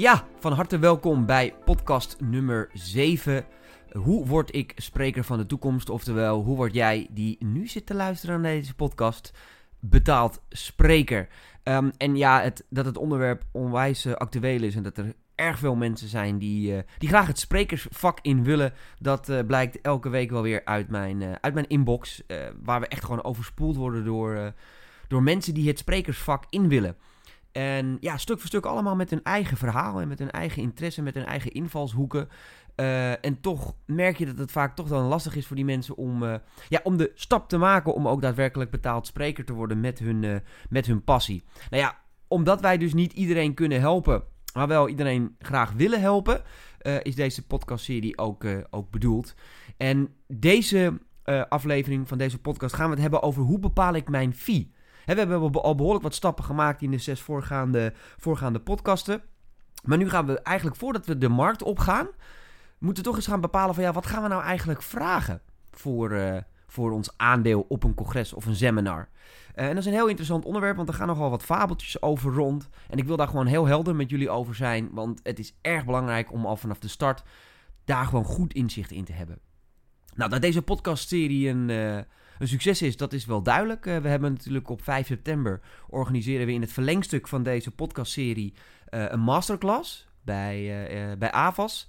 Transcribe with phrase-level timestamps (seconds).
[0.00, 3.44] Ja, van harte welkom bij podcast nummer 7.
[3.92, 5.90] Hoe word ik spreker van de toekomst?
[5.90, 9.32] Oftewel, hoe word jij die nu zit te luisteren naar deze podcast
[9.80, 11.28] betaald spreker?
[11.64, 15.58] Um, en ja, het, dat het onderwerp onwijs uh, actueel is en dat er erg
[15.58, 18.72] veel mensen zijn die, uh, die graag het sprekersvak in willen.
[18.98, 22.22] Dat uh, blijkt elke week wel weer uit mijn, uit mijn inbox.
[22.62, 24.52] waar we echt gewoon overspoeld worden door,
[25.08, 26.96] door mensen die het sprekersvak in willen.
[27.52, 31.02] En ja, stuk voor stuk allemaal met hun eigen verhaal en met hun eigen interesse,
[31.02, 32.28] met hun eigen invalshoeken.
[32.76, 35.96] Uh, en toch merk je dat het vaak toch dan lastig is voor die mensen
[35.96, 36.34] om, uh,
[36.68, 40.22] ja, om de stap te maken om ook daadwerkelijk betaald spreker te worden met hun,
[40.22, 40.36] uh,
[40.68, 41.42] met hun passie.
[41.70, 41.98] Nou ja,
[42.28, 44.22] omdat wij dus niet iedereen kunnen helpen,
[44.54, 46.42] maar wel iedereen graag willen helpen,
[47.02, 49.34] is deze podcastserie ook, ook bedoeld.
[49.76, 51.00] En deze
[51.48, 54.72] aflevering van deze podcast gaan we het hebben over hoe bepaal ik mijn fee.
[55.14, 59.22] We hebben al behoorlijk wat stappen gemaakt in de zes voorgaande, voorgaande podcasten.
[59.84, 62.08] Maar nu gaan we eigenlijk, voordat we de markt opgaan,
[62.78, 66.36] moeten toch eens gaan bepalen van ja, wat gaan we nou eigenlijk vragen voor, uh,
[66.66, 69.08] voor ons aandeel op een congres of een seminar.
[69.54, 72.32] Uh, en dat is een heel interessant onderwerp, want er gaan nogal wat fabeltjes over
[72.32, 72.68] rond.
[72.88, 75.84] En ik wil daar gewoon heel helder met jullie over zijn, want het is erg
[75.84, 77.22] belangrijk om al vanaf de start
[77.84, 79.38] daar gewoon goed inzicht in te hebben.
[80.14, 81.98] Nou, dat deze podcastserie een, uh,
[82.40, 83.84] een succes is, dat is wel duidelijk.
[83.84, 88.54] we hebben natuurlijk op 5 september organiseren we in het verlengstuk van deze podcastserie
[88.88, 91.88] een masterclass bij, bij AVAS.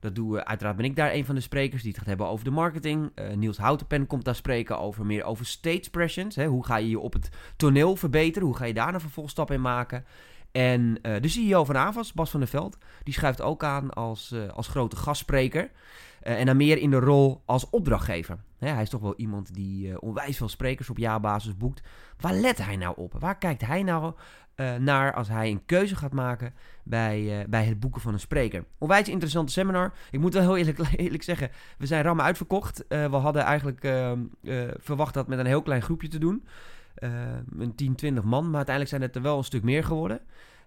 [0.00, 2.26] Dat doen we, uiteraard ben ik daar een van de sprekers die het gaat hebben
[2.26, 3.12] over de marketing.
[3.34, 6.40] Niels Houtenpen komt daar spreken over meer over stage presence.
[6.40, 6.46] Hè?
[6.46, 8.48] Hoe ga je je op het toneel verbeteren?
[8.48, 10.04] Hoe ga je daar een vervolgstap in maken?
[10.52, 14.32] En uh, de CEO van Avas, Bas van der Veld, die schuift ook aan als,
[14.32, 15.70] uh, als grote gastspreker.
[16.20, 18.38] en dan meer in de rol als opdrachtgever.
[18.58, 21.82] Hè, hij is toch wel iemand die onwijs veel sprekers op jaarbasis boekt.
[22.20, 23.14] Waar let hij nou op?
[23.18, 24.14] Waar kijkt hij nou
[24.78, 28.64] naar als hij een keuze gaat maken bij, bij het boeken van een spreker.
[28.78, 29.92] Onwijs interessante seminar.
[30.10, 32.84] Ik moet wel heel eerlijk, eerlijk zeggen, we zijn rammen uitverkocht.
[32.88, 34.20] We hadden eigenlijk ehm,
[34.76, 36.44] verwacht dat met een heel klein groepje te doen.
[37.58, 40.20] een 10, 20 man, maar uiteindelijk zijn het er wel een stuk meer geworden.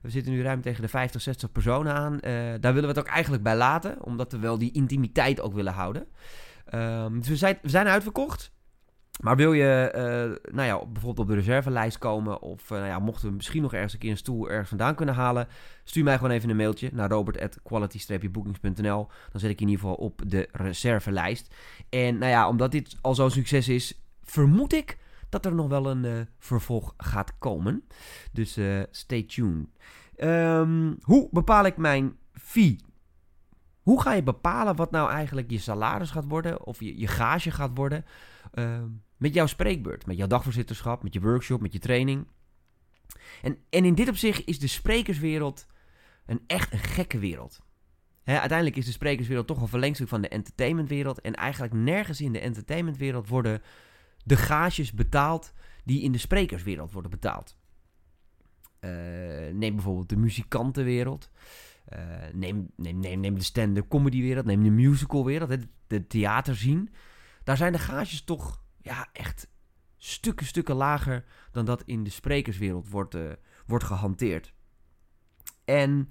[0.06, 2.18] We zitten nu ruim tegen de 50, 60 personen aan.
[2.60, 5.74] daar willen we het ook eigenlijk bij laten, omdat we wel die intimiteit ook willen
[5.74, 6.08] houden.
[7.12, 8.54] Dus we zijn, we zijn uitverkocht.
[9.22, 10.02] Maar wil je uh,
[10.54, 13.74] nou ja, bijvoorbeeld op de reservelijst komen, of uh, nou ja, mochten we misschien nog
[13.74, 15.48] ergens een keer een stoel ergens vandaan kunnen halen,
[15.84, 19.08] stuur mij gewoon even een mailtje naar robert.quality-bookings.nl.
[19.32, 21.56] Dan zet ik in ieder geval op de reservelijst.
[21.90, 24.98] En nou ja, omdat dit al zo'n succes is, vermoed ik
[25.36, 27.84] dat er nog wel een uh, vervolg gaat komen.
[28.32, 28.60] Dus
[28.92, 29.68] stay tuned.
[30.18, 32.80] Um, hoe bepaal ik mijn fee?
[33.82, 37.52] Hoe ga je bepalen wat nou eigenlijk je salaris gaat worden, of je, je gage
[37.52, 38.06] gaat worden?
[38.52, 38.88] Ehm,
[39.18, 42.28] met jouw spreekbeurt, met jouw dagvoorzitterschap, met je workshop, met je training.
[43.42, 45.68] En, en in dit opzicht is de sprekerswereld
[46.26, 47.60] een echt een gekke wereld.
[48.24, 51.22] uiteindelijk is de sprekerswereld toch een verlengstuk van de entertainmentwereld.
[51.22, 53.62] En eigenlijk nergens in de entertainmentwereld worden
[54.26, 55.54] de gages betaald
[55.84, 57.58] die in de sprekerswereld worden betaald.
[58.80, 58.92] Uh,
[59.54, 61.30] neem bijvoorbeeld de muzikantenwereld.
[61.94, 62.00] Uh,
[62.34, 64.46] neem, neem, neem, de stand-up comedywereld.
[64.46, 65.58] Neem de musicalwereld.
[65.88, 66.90] De, theaterzien.
[67.44, 69.48] Daar zijn de gages toch ja, echt
[69.98, 73.32] stukken, stukken lager dan dat in de sprekerswereld wordt, uh,
[73.66, 74.54] wordt gehanteerd.
[75.66, 76.10] En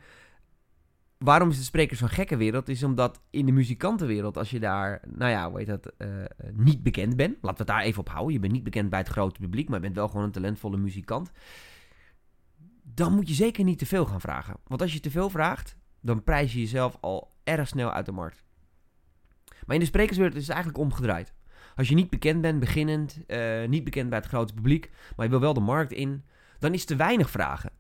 [1.24, 2.68] waarom is de sprekers zo'n gekke wereld?
[2.68, 6.08] Is omdat in de muzikantenwereld, als je daar, nou ja, hoe heet dat, uh,
[6.52, 7.36] niet bekend bent.
[7.40, 8.32] Laten we het daar even op houden.
[8.32, 10.76] Je bent niet bekend bij het grote publiek, maar je bent wel gewoon een talentvolle
[10.76, 11.30] muzikant.
[12.82, 14.56] Dan moet je zeker niet te veel gaan vragen.
[14.66, 18.12] Want als je te veel vraagt, dan prijs je jezelf al erg snel uit de
[18.12, 18.44] markt.
[19.66, 21.32] Maar in de sprekerswereld is het eigenlijk omgedraaid.
[21.76, 25.30] Als je niet bekend bent, beginnend, uh, niet bekend bij het grote publiek, maar je
[25.30, 26.24] wil wel de markt in,
[26.58, 27.70] dan is te weinig vragen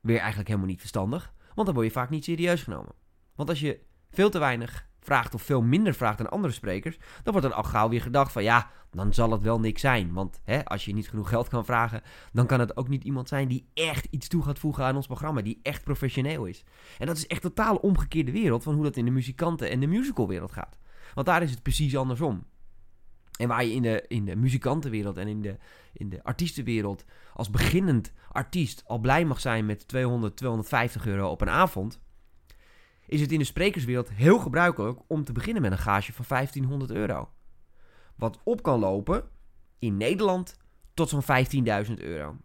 [0.00, 2.94] weer eigenlijk helemaal niet verstandig, want dan word je vaak niet serieus genomen.
[3.34, 7.32] Want als je veel te weinig vraagt of veel minder vraagt dan andere sprekers, dan
[7.32, 10.12] wordt er al gauw weer gedacht van ja, dan zal het wel niks zijn.
[10.12, 13.28] Want hè, als je niet genoeg geld kan vragen, dan kan het ook niet iemand
[13.28, 16.64] zijn die echt iets toe gaat voegen aan ons programma, die echt professioneel is.
[16.98, 19.86] En dat is echt totaal omgekeerde wereld van hoe dat in de muzikanten- en de
[19.86, 20.78] musicalwereld gaat.
[21.14, 22.44] Want daar is het precies andersom.
[23.40, 25.56] En waar je in de, in de muzikantenwereld en in de,
[25.92, 27.04] in de artiestenwereld
[27.34, 32.00] als beginnend artiest al blij mag zijn met 200, 250 euro op een avond,
[33.06, 36.90] is het in de sprekerswereld heel gebruikelijk om te beginnen met een gage van 1500
[36.90, 37.28] euro.
[38.16, 39.24] Wat op kan lopen
[39.78, 40.56] in Nederland
[40.94, 41.22] tot zo'n
[41.86, 42.36] 15.000 euro.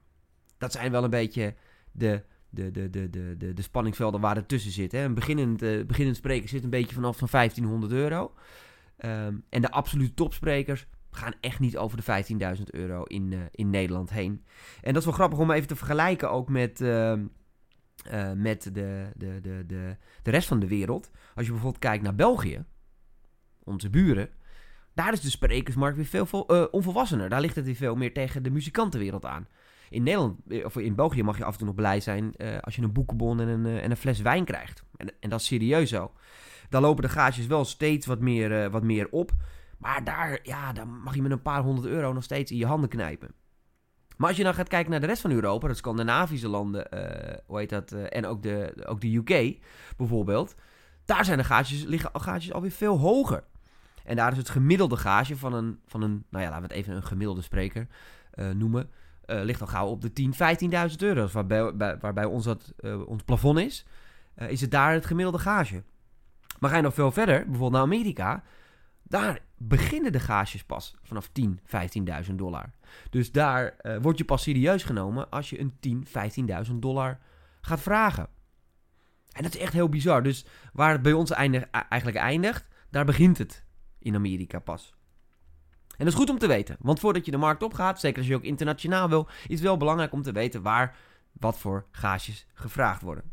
[0.57, 1.55] Dat zijn wel een beetje
[1.91, 4.91] de, de, de, de, de, de, de spanningsvelden waar er tussen zit.
[4.91, 5.03] Hè.
[5.03, 8.33] Een beginnend, uh, beginnend spreker zit een beetje vanaf van 1500 euro.
[8.97, 12.23] Um, en de absolute topsprekers gaan echt niet over de
[12.57, 14.45] 15.000 euro in, uh, in Nederland heen.
[14.81, 17.11] En dat is wel grappig om even te vergelijken ook met, uh,
[18.05, 21.11] eh, met de, de, de, de, de rest van de wereld.
[21.35, 22.65] Als je bijvoorbeeld kijkt naar België,
[23.63, 24.29] onze buren,
[24.93, 27.29] daar is de sprekersmarkt weer veel uh, onvolwassener.
[27.29, 29.47] Daar ligt het weer veel meer tegen de muzikantenwereld aan.
[29.89, 32.75] In Nederland, eh, of in België mag je af en toe nog blij zijn als
[32.75, 34.83] je een boekenbon en een, en een fles wijn krijgt.
[34.97, 36.11] En, en, dat is serieus zo.
[36.69, 39.31] Dan lopen de gages wel steeds wat meer, wat meer op.
[39.77, 42.65] Maar daar, ja, dan mag je met een paar honderd euro nog steeds in je
[42.65, 43.31] handen knijpen.
[44.17, 47.35] Maar als je dan gaat kijken naar de rest van Europa, de Scandinavische landen, uh,
[47.45, 49.59] hoe heet dat, uh, en ook de, ook de UK
[49.97, 50.55] bijvoorbeeld,
[51.05, 53.43] daar zijn de gages, liggen gages alweer veel hoger.
[54.03, 56.83] En daar is het gemiddelde gage van een, van een nou ja, laten we het
[56.83, 57.87] even een gemiddelde spreker
[58.53, 58.89] noemen,
[59.25, 61.27] ligt al gauw op de 10, 15.000 euro.
[61.31, 62.73] Waarbij, bij, waarbij ons, dat,
[63.05, 63.85] ons plafond is,
[64.35, 65.83] is het daar het gemiddelde gage.
[66.65, 68.43] Maar ga je nog veel verder, bijvoorbeeld naar Amerika,
[69.03, 71.59] daar beginnen de gages pas vanaf 10,
[72.29, 72.71] 15.000 dollar.
[73.09, 76.07] Dus daar uh, word je pas serieus genomen als je een 10,
[76.67, 77.19] 15.000 dollar
[77.61, 78.27] gaat vragen.
[79.31, 80.23] En dat is echt heel bizar.
[80.23, 83.63] Dus waar het bij ons eindig, eigenlijk eindigt, daar begint het
[83.99, 84.93] in Amerika pas.
[85.87, 86.75] En dat is goed om te weten.
[86.79, 89.77] Want voordat je de markt opgaat, zeker als je ook internationaal wil, is het wel
[89.77, 90.95] belangrijk om te weten waar
[91.31, 93.31] wat voor gages gevraagd worden.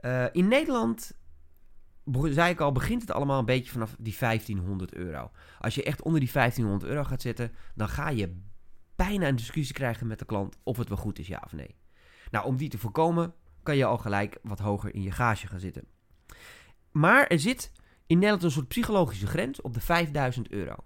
[0.00, 1.14] Uh, in Nederland
[2.12, 5.30] zei ik al, begint het allemaal een beetje vanaf die 1500 euro.
[5.60, 8.36] Als je echt onder die 1500 euro gaat zitten, dan ga je
[8.96, 11.74] bijna een discussie krijgen met de klant of het wel goed is, ja of nee.
[12.30, 15.60] Nou, om die te voorkomen, kan je al gelijk wat hoger in je gage gaan
[15.60, 15.84] zitten.
[16.92, 17.72] Maar er zit
[18.06, 20.76] in Nederland een soort psychologische grens op de 5000 euro.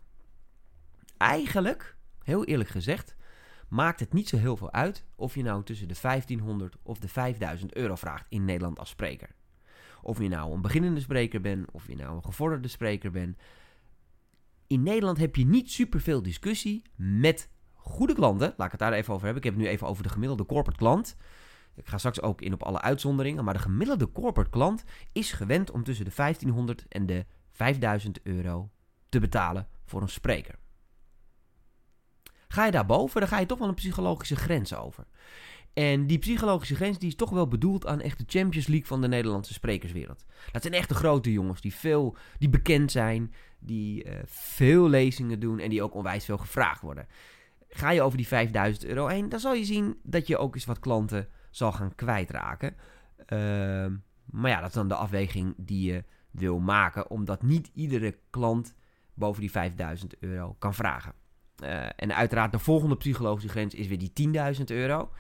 [1.17, 3.17] Eigenlijk, heel eerlijk gezegd,
[3.69, 7.09] maakt het niet zo heel veel uit of je nou tussen de 1500 of de
[7.09, 9.31] 5000 euro vraagt in Nederland als spreker.
[10.03, 13.37] Of je nou een beginnende spreker bent, of je nou een gevorderde spreker bent.
[14.67, 18.55] In Nederland heb je niet superveel discussie met goede klanten.
[18.57, 19.43] Laat ik het daar even over hebben.
[19.43, 21.17] Ik heb het nu even over de gemiddelde corporate klant.
[21.75, 23.45] Ik ga straks ook in op alle uitzonderingen.
[23.45, 28.71] Maar de gemiddelde corporate klant is gewend om tussen de 1500 en de 5000 euro
[29.09, 30.59] te betalen voor een spreker.
[32.49, 35.07] Ga je daarboven, dan ga je toch wel een psychologische grens over.
[35.73, 39.01] En die psychologische grens die is toch wel bedoeld aan echt de Champions League van
[39.01, 40.25] de Nederlandse sprekerswereld.
[40.53, 45.41] Dat zijn echt de grote jongens die, veel, die bekend zijn, die uh, veel lezingen
[45.41, 47.07] doen en die ook onwijs veel gevraagd worden.
[47.69, 50.65] Ga je over die 5000 euro heen, dan zal je zien dat je ook eens
[50.65, 52.75] wat klanten zal gaan kwijtraken.
[53.29, 53.87] Uh,
[54.25, 58.75] maar ja, dat is dan de afweging die je wil maken, omdat niet iedere klant
[59.15, 61.13] boven die 5000 euro kan vragen.
[61.63, 65.11] Uh, en uiteraard de volgende psychologische grens is weer die 10.000 euro.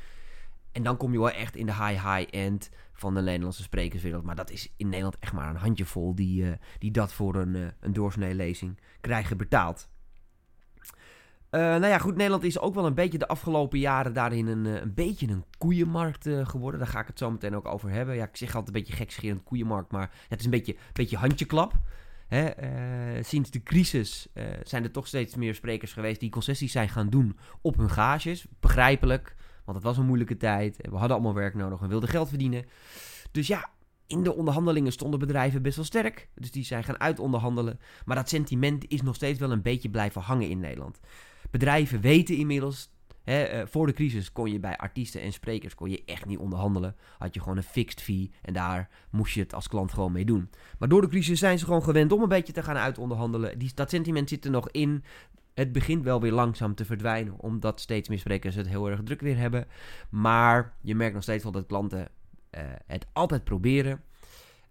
[0.72, 4.25] En dan kom je wel echt in de high-high-end van de Nederlandse sprekerswereld.
[4.25, 7.55] Maar dat is in Nederland echt maar een handjevol die, uh, die dat voor een,
[7.55, 9.88] uh, een doorsnee lezing krijgen betaald.
[11.50, 14.64] Uh, nou ja, goed, Nederland is ook wel een beetje de afgelopen jaren daarin een,
[14.64, 16.81] een beetje een koeienmarkt geworden.
[16.81, 18.14] Daar ga ik het zo meteen ook over hebben.
[18.14, 21.17] Ja, ik zeg altijd een beetje gekscherend koeienmarkt, maar het is een beetje, een beetje
[21.17, 21.72] handjeklap.
[22.26, 22.50] Hè,
[23.22, 24.28] sinds de crisis
[24.62, 28.46] zijn er toch steeds meer sprekers geweest die concessies zijn gaan doen op hun gages.
[28.61, 29.37] Begrijpelijk.
[29.70, 30.76] Want het was een moeilijke tijd.
[30.76, 31.78] We hadden allemaal werk nodig.
[31.78, 32.64] We wilden geld verdienen.
[33.31, 33.70] Dus ja,
[34.06, 36.28] in de onderhandelingen stonden bedrijven best wel sterk.
[36.34, 37.81] Dus die zijn gaan uitonderhandelen.
[38.05, 41.00] Maar dat sentiment is nog steeds wel een beetje blijven hangen in Nederland.
[41.50, 42.90] Bedrijven weten inmiddels.
[43.25, 46.96] Eh, voor de crisis kon je bij artiesten en sprekers kon je echt niet onderhandelen.
[47.19, 50.24] Had je gewoon een fixed fee en daar moest je het als klant gewoon mee
[50.24, 50.50] doen.
[50.79, 53.58] Maar door de crisis zijn ze gewoon gewend om een beetje te gaan uitonderhandelen.
[53.58, 55.05] Die, dat sentiment zit er nog in
[55.60, 59.20] het begint wel weer langzaam te verdwijnen, omdat steeds meer sprekers het heel erg druk
[59.20, 59.67] weer hebben.
[60.10, 64.02] Maar je merkt nog steeds wel dat klanten uh, het altijd proberen.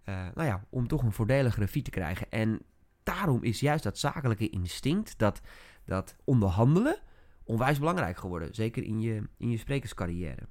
[0.04, 2.30] Uh, nou ja, om toch een voordeligere fee te krijgen.
[2.30, 2.60] En
[3.02, 5.40] daarom is juist dat zakelijke instinct, dat,
[5.84, 6.98] dat onderhandelen,
[7.44, 8.54] onwijs belangrijk geworden.
[8.54, 10.48] Zeker in je, in je sprekerscarrière.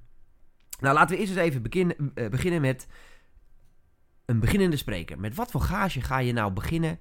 [0.80, 2.86] Nou, laten we eerst eens even beginnen, uh, beginnen met
[4.24, 5.20] een beginnende spreker.
[5.20, 6.98] Met wat voor gage ga je nou beginnen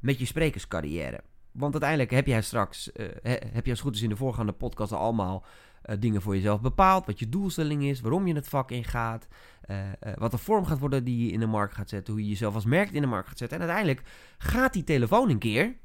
[0.00, 1.20] met je sprekerscarrière?
[1.52, 3.06] Want uiteindelijk heb jij straks, uh,
[3.52, 5.44] heb je als goed is in de voorgaande podcast allemaal
[5.86, 7.06] uh, dingen voor jezelf bepaald.
[7.06, 9.28] Wat je doelstelling is, waarom je het vak ingaat.
[9.70, 9.76] Uh,
[10.14, 12.12] wat de vorm gaat worden die je in de markt gaat zetten.
[12.12, 13.60] Hoe je jezelf als merk in de markt gaat zetten.
[13.60, 15.76] En uiteindelijk gaat die telefoon een keer.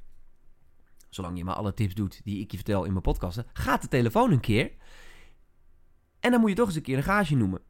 [1.09, 3.45] Zolang je maar alle tips doet die ik je vertel in mijn podcasten.
[3.53, 4.71] Gaat de telefoon een keer.
[6.19, 7.61] En dan moet je toch eens een keer een gage noemen.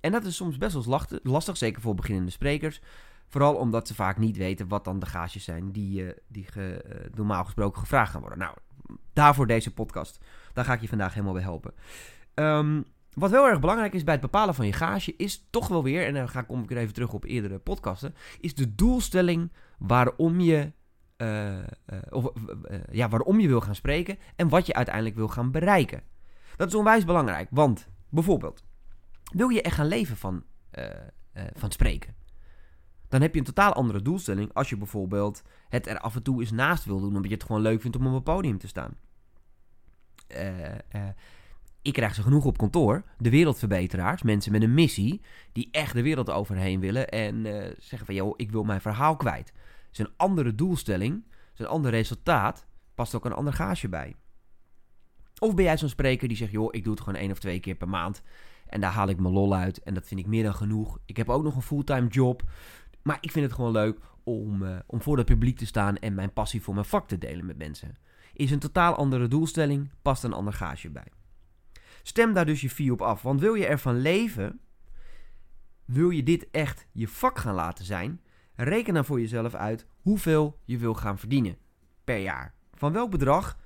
[0.00, 2.80] En dat is soms best wel lastig, zeker voor beginnende sprekers.
[3.28, 6.84] Vooral omdat ze vaak niet weten wat dan de gages zijn die, uh, die ge,
[6.86, 8.38] uh, normaal gesproken gevraagd gaan worden.
[8.38, 8.56] Nou,
[9.12, 10.24] daarvoor deze podcast.
[10.52, 11.74] Daar ga ik je vandaag helemaal bij helpen.
[12.34, 15.82] Um, wat heel erg belangrijk is bij het bepalen van je gage, is toch wel
[15.82, 18.74] weer, en dan ga ik, kom ik weer even terug op eerdere podcasten, is de
[18.74, 20.72] doelstelling waarom je,
[21.16, 21.58] uh,
[22.10, 22.32] of,
[22.90, 26.02] ja, waarom je wil gaan spreken en wat je uiteindelijk wil gaan bereiken.
[26.56, 28.64] Dat is onwijs belangrijk, want bijvoorbeeld,
[29.32, 30.44] wil je echt gaan leven van
[31.54, 32.14] van spreken.
[33.08, 36.40] Dan heb je een totaal andere doelstelling als je bijvoorbeeld het er af en toe
[36.40, 38.68] eens naast wil doen, omdat je het gewoon leuk vindt om op een podium te
[38.68, 38.96] staan.
[41.82, 45.20] ik krijg ze genoeg op kantoor, de wereldverbeteraars, mensen met een missie,
[45.52, 47.42] die echt de wereld overheen willen en
[47.78, 49.52] zeggen van, joh, ik wil mijn verhaal kwijt.
[49.86, 53.88] Het is een andere doelstelling, het is een ander resultaat, past ook een ander gaasje
[53.88, 54.14] bij.
[55.38, 57.60] Of ben jij zo'n spreker die zegt, joh, ik doe het gewoon één of twee
[57.60, 58.22] keer per maand.
[58.66, 59.82] En daar haal ik mijn lol uit.
[59.82, 60.98] En dat vind ik meer dan genoeg.
[61.04, 62.42] Ik heb ook nog een fulltime job.
[63.06, 66.14] Maar ik vind het gewoon leuk om, uh, om voor het publiek te staan en
[66.14, 67.96] mijn passie voor mijn vak te delen met mensen.
[68.32, 71.06] Is een totaal andere doelstelling, past een ander gaasje bij.
[72.02, 73.22] Stem daar dus je fee op af.
[73.22, 74.60] Want wil je ervan leven,
[75.84, 78.20] wil je dit echt je vak gaan laten zijn,
[78.54, 81.56] reken dan voor jezelf uit hoeveel je wil gaan verdienen
[82.04, 82.54] per jaar.
[82.74, 83.58] Van welk bedrag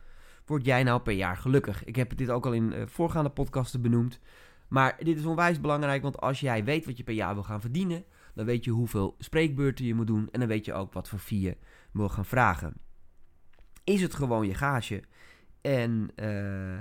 [0.44, 1.84] word jij nou per jaar gelukkig?
[1.84, 4.20] Ik heb dit ook al in uh, voorgaande podcasten benoemd.
[4.68, 7.60] Maar dit is onwijs belangrijk, want als jij weet wat je per jaar wil gaan
[7.60, 8.04] verdienen,
[8.40, 11.18] dan weet je hoeveel spreekbeurten je moet doen en dan weet je ook wat voor
[11.18, 11.56] fee je
[11.92, 12.74] wil gaan vragen.
[13.84, 15.02] Is het gewoon je gage
[15.60, 16.80] en uh,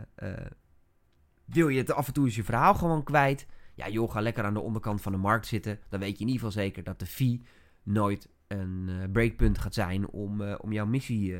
[1.45, 3.47] wil je het af en toe eens je verhaal gewoon kwijt?
[3.75, 5.79] Ja joh, ga lekker aan de onderkant van de markt zitten.
[5.89, 7.41] Dan weet je in ieder geval zeker dat de fee
[7.83, 11.35] nooit een breakpunt gaat zijn om, om jouw missie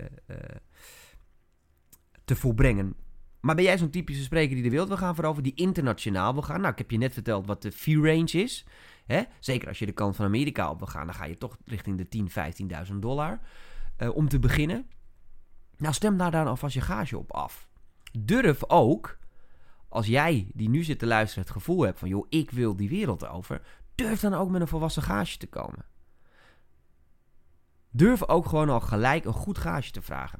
[2.25, 2.95] te volbrengen.
[3.39, 6.41] Maar ben jij zo'n typische spreker die de wereld wil gaan veroveren, die internationaal wil
[6.41, 6.59] gaan?
[6.59, 8.65] Nou, ik heb je net verteld wat de fee range is.
[9.05, 9.23] Hè?
[9.39, 11.97] Zeker als je de kant van Amerika op wil gaan, dan ga je toch richting
[11.97, 12.29] de 10,
[12.91, 13.39] 15.000 dollar
[13.97, 14.87] uh, om te beginnen.
[15.77, 17.67] Nou, stem daar dan alvast je gage op af.
[18.19, 19.17] Durf ook,
[19.89, 22.89] als jij die nu zit te luisteren het gevoel hebt van, joh, ik wil die
[22.89, 23.61] wereld over,
[23.95, 25.85] durf dan ook met een volwassen gage te komen.
[27.89, 30.39] Durf ook gewoon al gelijk een goed gage te vragen.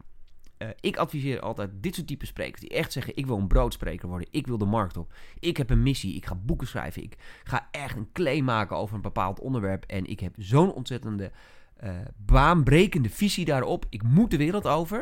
[0.62, 4.08] Uh, ik adviseer altijd dit soort type sprekers die echt zeggen: Ik wil een broodspreker
[4.08, 7.18] worden, ik wil de markt op, ik heb een missie, ik ga boeken schrijven, ik
[7.44, 11.32] ga echt een claim maken over een bepaald onderwerp en ik heb zo'n ontzettende
[11.84, 14.98] uh, baanbrekende visie daarop, ik moet de wereld over.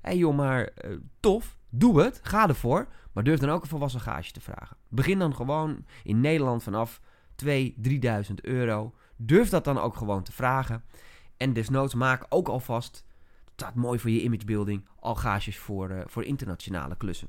[0.00, 3.68] Hé hey joh, maar uh, tof, doe het, ga ervoor, maar durf dan ook een
[3.68, 4.76] volwassen gage te vragen.
[4.88, 7.00] Begin dan gewoon in Nederland vanaf
[7.44, 8.94] 2.000, 3.000 euro.
[9.16, 10.84] Durf dat dan ook gewoon te vragen.
[11.36, 13.04] En desnoods maak ook alvast
[13.56, 17.28] staat mooi voor je imagebuilding, al gages voor, uh, voor internationale klussen.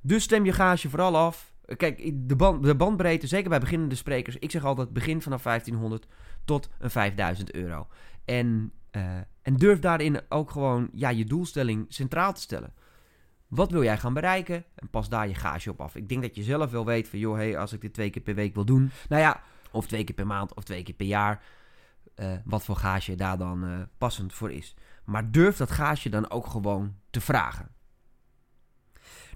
[0.00, 1.52] Dus stem je gage vooral af.
[1.76, 6.06] Kijk, de, band, de bandbreedte, zeker bij beginnende sprekers, ik zeg altijd begin vanaf 1500
[6.44, 7.86] tot een 5000 euro.
[8.24, 12.74] En, uh, en durf daarin ook gewoon ja, je doelstelling centraal te stellen.
[13.46, 14.64] Wat wil jij gaan bereiken?
[14.74, 15.96] En pas daar je gage op af.
[15.96, 18.22] Ik denk dat je zelf wel weet van, joh, hey, als ik dit twee keer
[18.22, 21.06] per week wil doen, nou ja, of twee keer per maand of twee keer per
[21.06, 21.42] jaar,
[22.20, 24.74] uh, wat voor gage daar dan uh, passend voor is.
[25.04, 27.68] Maar durf dat gage dan ook gewoon te vragen.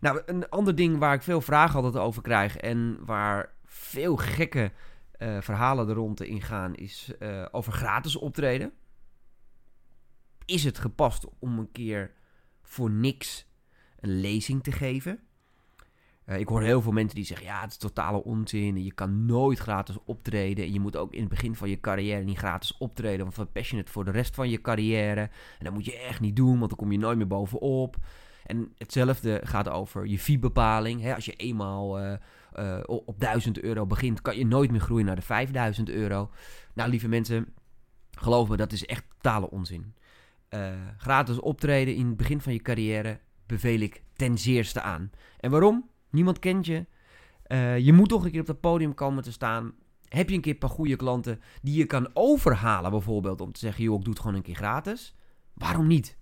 [0.00, 4.72] Nou, een ander ding waar ik veel vragen altijd over krijg en waar veel gekke
[5.18, 7.12] uh, verhalen er rond in gaan, is
[7.50, 8.72] over gratis optreden.
[10.44, 12.12] Is het gepast om een keer
[12.62, 13.46] voor niks
[14.00, 15.20] een lezing te geven?
[16.26, 18.84] Uh, ik hoor heel veel mensen die zeggen: ja, het is totale onzin.
[18.84, 20.64] Je kan nooit gratis optreden.
[20.64, 23.20] En je moet ook in het begin van je carrière niet gratis optreden.
[23.20, 25.20] Want van passionate voor de rest van je carrière.
[25.58, 27.96] En dat moet je echt niet doen, want dan kom je nooit meer bovenop.
[28.46, 31.14] En hetzelfde gaat over je fee-bepaling.
[31.14, 32.12] Als je eenmaal uh,
[32.58, 36.30] uh, op 1000 euro begint, kan je nooit meer groeien naar de 5000 euro.
[36.74, 37.54] Nou, lieve mensen,
[38.10, 39.94] geloof me, dat is echt totale onzin.
[40.96, 45.10] gratis optreden in het begin van je carrière beveel ik ten zeerste aan.
[45.40, 45.90] En waarom?
[46.12, 46.86] Niemand kent je.
[47.46, 49.72] Uh, je moet toch een keer op dat podium komen te staan.
[50.08, 53.60] Heb je een keer een paar goede klanten die je kan overhalen, bijvoorbeeld, om te
[53.60, 55.14] zeggen: joh, ik doe het gewoon een keer gratis?
[55.54, 56.18] Waarom niet?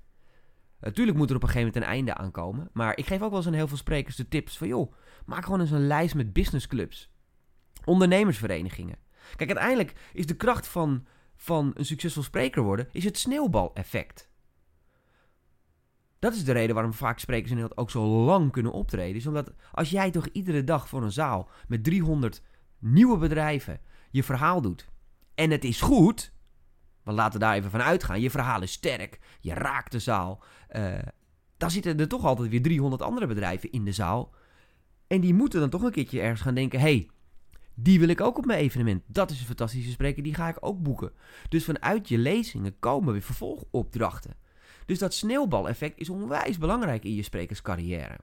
[0.80, 2.70] Natuurlijk moet er op een gegeven moment een einde aankomen.
[2.72, 4.92] Maar ik geef ook wel eens aan heel veel sprekers de tips van: joh,
[5.26, 7.10] maak gewoon eens een lijst met businessclubs,
[7.84, 8.98] ondernemersverenigingen.
[9.36, 11.06] Kijk, uiteindelijk is de kracht van,
[11.36, 14.29] van een succesvol spreker worden, is het sneeuwbaleffect.
[16.20, 19.16] Dat is de reden waarom vaak sprekers in Nederland ook zo lang kunnen optreden.
[19.16, 22.42] Is omdat als jij toch iedere dag voor een zaal met 300
[22.78, 24.88] nieuwe bedrijven je verhaal doet.
[25.34, 26.32] En het is goed.
[27.02, 28.20] Want laten we daar even van uitgaan.
[28.20, 29.18] Je verhaal is sterk.
[29.40, 30.42] Je raakt de zaal.
[30.76, 30.98] Uh,
[31.56, 34.34] dan zitten er toch altijd weer 300 andere bedrijven in de zaal.
[35.06, 37.10] En die moeten dan toch een keertje ergens gaan denken: hey,
[37.74, 39.02] die wil ik ook op mijn evenement.
[39.06, 41.12] Dat is een fantastische spreker, die ga ik ook boeken.
[41.48, 44.36] Dus vanuit je lezingen komen weer vervolgopdrachten.
[44.90, 48.18] Dus dat sneeuwbaleffect is onwijs belangrijk in je sprekerscarrière.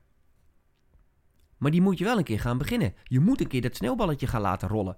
[1.58, 2.94] Maar die moet je wel een keer gaan beginnen.
[3.04, 4.98] Je moet een keer dat sneeuwballetje gaan laten rollen.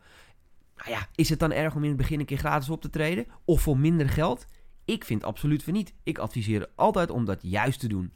[0.75, 2.89] Nou ja, is het dan erg om in het begin een keer gratis op te
[2.89, 3.25] treden?
[3.45, 4.45] Of voor minder geld?
[4.85, 5.93] Ik vind absoluut van niet.
[6.03, 8.13] Ik adviseer altijd om dat juist te doen.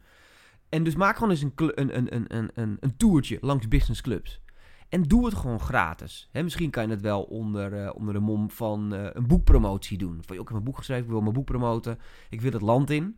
[0.70, 4.42] En dus maak gewoon eens een, een, een, een, een, een toertje langs businessclubs.
[4.90, 6.30] En doe het gewoon gratis.
[6.32, 10.22] Misschien kan je het wel onder, uh, onder de mom van uh, een boekpromotie doen.
[10.26, 12.00] Van, ik heb een boek geschreven, ik wil mijn boek promoten.
[12.30, 13.18] Ik wil het land in.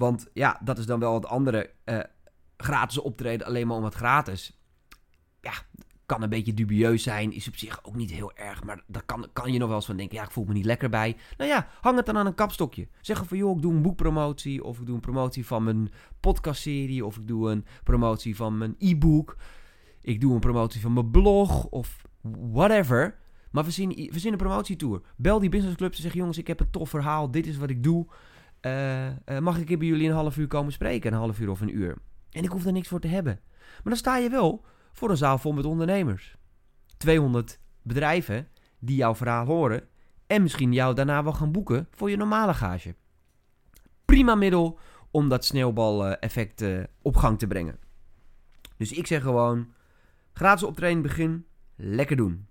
[0.00, 1.98] Want ja, dat is dan wel het andere uh,
[2.56, 4.60] gratis optreden, alleen maar om het gratis.
[5.40, 5.52] Ja,
[6.06, 8.64] kan een beetje dubieus zijn, is op zich ook niet heel erg.
[8.64, 10.64] Maar daar kan, kan je nog wel eens van denken, ja, ik voel me niet
[10.64, 11.16] lekker bij.
[11.36, 12.88] Nou ja, hang het dan aan een kapstokje.
[13.00, 14.64] Zeg van, joh, ik doe een boekpromotie.
[14.64, 15.90] Of ik doe een promotie van mijn
[16.20, 17.04] podcastserie.
[17.04, 19.36] Of ik doe een promotie van mijn e-book.
[20.00, 21.64] Ik doe een promotie van mijn blog.
[21.66, 22.02] Of
[22.52, 23.18] whatever.
[23.50, 25.02] Maar we zien, we zien een promotietour.
[25.16, 27.30] Bel die businessclubs en zeg, jongens, ik heb een tof verhaal.
[27.30, 28.06] Dit is wat ik doe.
[28.66, 31.12] Uh, uh, mag ik bij jullie een half uur komen spreken?
[31.12, 31.96] Een half uur of een uur.
[32.30, 33.40] En ik hoef er niks voor te hebben.
[33.48, 36.36] Maar dan sta je wel voor een zaal vol met ondernemers.
[36.96, 38.48] 200 bedrijven
[38.78, 39.88] die jouw verhaal horen
[40.26, 42.94] en misschien jou daarna wel gaan boeken voor je normale gage.
[44.04, 44.78] Prima middel
[45.10, 47.78] om dat sneeuwbaleffect uh, op gang te brengen.
[48.76, 49.72] Dus ik zeg gewoon,
[50.32, 52.46] gratis optreden begin, lekker doen.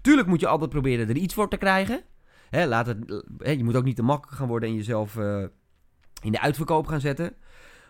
[0.00, 2.04] Tuurlijk moet je altijd proberen er iets voor te krijgen.
[2.62, 5.46] Laat het, he, je moet ook niet te makkelijk gaan worden en jezelf uh,
[6.22, 7.36] in de uitverkoop gaan zetten.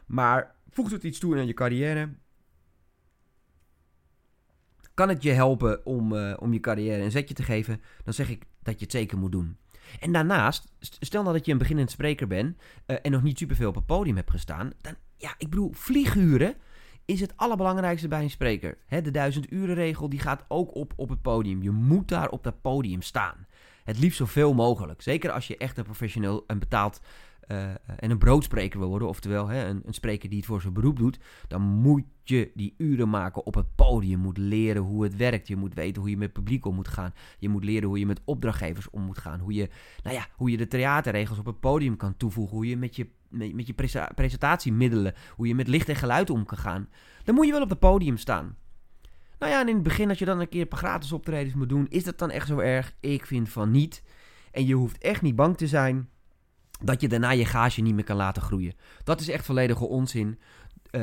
[0.06, 2.14] Maar voegt het iets toe aan je carrière?
[4.94, 7.80] Kan het je helpen om, uh, om je carrière een zetje te geven?
[8.04, 9.56] Dan zeg ik dat je het zeker moet doen.
[10.00, 13.68] En daarnaast, stel nou dat je een beginnend spreker bent uh, en nog niet superveel
[13.68, 14.72] op het podium hebt gestaan.
[14.80, 16.54] Dan, ja, ik bedoel, vlieguren
[17.04, 18.78] is het allerbelangrijkste bij een spreker.
[18.88, 21.62] De duizend uren regel die gaat ook op op het podium.
[21.62, 23.46] Je moet daar op dat podium staan.
[23.84, 25.02] Het liefst zoveel mogelijk.
[25.02, 27.00] Zeker als je echt een professioneel en betaald
[27.48, 30.98] uh, en een broodspreker wil worden, oftewel hè, een, spreker die het voor zijn beroep
[30.98, 34.10] doet, dan moet je die uren maken op het podium.
[34.10, 35.48] Je moet leren hoe het werkt.
[35.48, 37.12] Je moet weten hoe je met publiek om moet gaan.
[37.38, 39.40] Je moet leren hoe je met opdrachtgevers om moet gaan.
[39.40, 39.68] Hoe je,
[40.02, 42.56] nou ja, hoe je de theaterregels op het podium kan toevoegen.
[42.56, 43.74] Hoe je met je, met je
[44.14, 46.88] presentatiemiddelen, hoe je met licht en geluid om kan gaan.
[47.24, 48.56] Dan moet je wel op het podium staan.
[49.38, 51.68] Nou ja, en in het begin, als je dan een keer een gratis optredens moet
[51.68, 52.94] doen, is dat dan echt zo erg?
[53.00, 54.02] Ik vind van niet.
[54.50, 56.08] En je hoeft echt niet bang te zijn
[56.82, 58.74] dat je daarna je gage niet meer kan laten groeien.
[59.04, 60.38] Dat is echt volledige onzin.
[60.90, 61.00] Uh,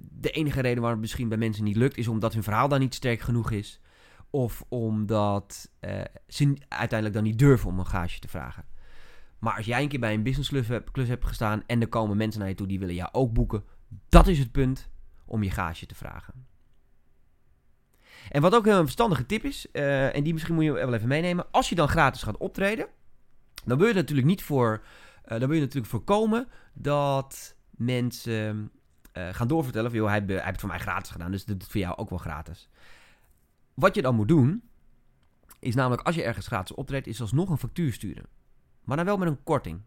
[0.00, 2.80] de enige reden waarom het misschien bij mensen niet lukt, is omdat hun verhaal dan
[2.80, 3.80] niet sterk genoeg is.
[4.30, 8.64] Of omdat uh, ze uiteindelijk dan niet durven om een gage te vragen.
[9.38, 12.40] Maar als jij een keer bij een businessklus hebt, hebt gestaan en er komen mensen
[12.40, 13.64] naar je toe die willen jou ook boeken,
[14.08, 14.90] dat is het punt
[15.24, 16.47] om je gage te vragen.
[18.28, 21.08] En wat ook een verstandige tip is, uh, en die misschien moet je wel even
[21.08, 22.86] meenemen, als je dan gratis gaat optreden,
[23.64, 24.82] dan wil je natuurlijk niet voor
[25.28, 28.70] uh, dan wil je natuurlijk voorkomen dat mensen
[29.12, 29.98] uh, gaan doorvertellen van...
[29.98, 32.10] joh, hij, hij heeft het voor mij gratis gedaan, dus dat doet voor jou ook
[32.10, 32.68] wel gratis.
[33.74, 34.62] Wat je dan moet doen,
[35.58, 37.06] is namelijk als je ergens gratis optreedt...
[37.06, 38.24] is alsnog een factuur sturen.
[38.84, 39.80] Maar dan wel met een korting.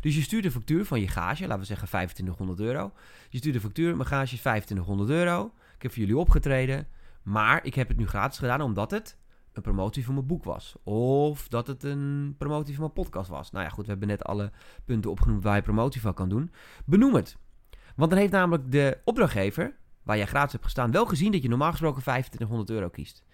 [0.00, 2.92] Dus je stuurt de factuur van je gage, laten we zeggen 2500 euro.
[3.28, 5.52] Je stuurt de factuur, mijn gage is 2500 euro.
[5.74, 6.88] Ik heb voor jullie opgetreden,
[7.22, 9.16] maar ik heb het nu gratis gedaan omdat het
[9.52, 10.76] een promotie van mijn boek was.
[10.82, 13.50] Of dat het een promotie van mijn podcast was.
[13.50, 14.50] Nou ja, goed, we hebben net alle
[14.84, 16.52] punten opgenoemd waar je promotie van kan doen.
[16.84, 17.36] Benoem het.
[17.96, 21.48] Want dan heeft namelijk de opdrachtgever, waar jij gratis hebt gestaan, wel gezien dat je
[21.48, 23.24] normaal gesproken 2500 euro kiest.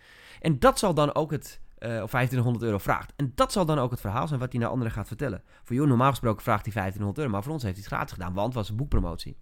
[0.41, 3.13] En dat zal dan ook het, uh, of 2500 euro vraagt.
[3.17, 5.43] En dat zal dan ook het verhaal zijn wat hij naar anderen gaat vertellen.
[5.65, 8.13] Voor jou normaal gesproken vraagt hij 1500 euro, maar voor ons heeft hij het gratis
[8.13, 9.39] gedaan, want het was een boekpromotie.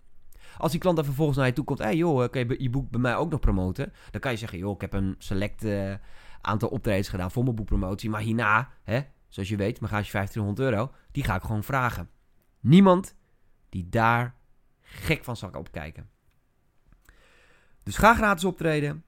[0.59, 2.91] Als die klant dan vervolgens naar je toe komt, hey joh, kun je je boek
[2.91, 3.93] bij mij ook nog promoten?
[4.11, 5.65] Dan kan je zeggen, joh, ik heb een select...
[5.65, 5.95] Uh,
[6.47, 8.11] aantal optredens gedaan voor mijn boekpromotie.
[8.11, 12.11] Maar hierna, hè, zoals je weet, mijn je 1500 euro, die ga ik gewoon vragen.
[12.61, 13.15] Niemand
[13.69, 14.35] die daar
[14.81, 16.09] gek van zal opkijken.
[17.83, 19.05] Dus ga gratis optreden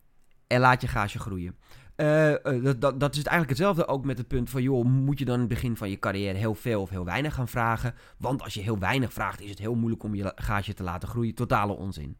[0.46, 1.59] en laat je gage groeien.
[2.01, 5.25] Uh, dat, dat, dat, is eigenlijk hetzelfde ook met het punt van, joh, moet je
[5.25, 7.95] dan in het begin van je carrière heel veel of heel weinig gaan vragen?
[8.19, 11.09] Want als je heel weinig vraagt, is het heel moeilijk om je gage te laten
[11.09, 11.35] groeien.
[11.35, 12.17] Totale onzin.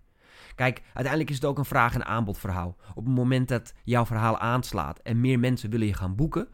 [0.55, 2.77] Kijk, uiteindelijk is het ook een vraag- en aanbodverhaal.
[2.95, 6.49] Op het moment dat jouw verhaal aanslaat en meer mensen willen je gaan boeken,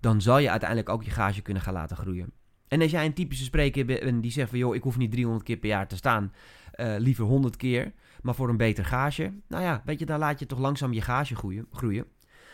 [0.00, 2.32] dan zal je uiteindelijk ook je gage kunnen gaan laten groeien.
[2.68, 5.44] En als jij een typische spreker bent die zegt van joh, ik hoef niet 300
[5.44, 6.32] keer per jaar te staan,
[6.76, 9.32] uh, liever 100 keer, maar voor een beter gage.
[9.48, 11.66] Nou ja, weet je, dan laat je toch langzaam je gage groeien.
[11.72, 12.06] groeien.